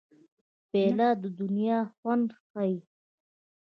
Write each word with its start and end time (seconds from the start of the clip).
پیاله 0.69 1.09
د 1.21 1.23
دنیا 1.39 1.79
خوند 1.95 2.29
ښيي. 2.49 2.77